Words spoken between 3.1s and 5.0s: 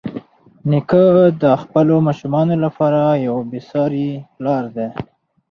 یو بېساري پلار دی.